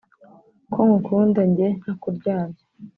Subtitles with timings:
[0.73, 2.63] ko nkukunda njye ntakuryarya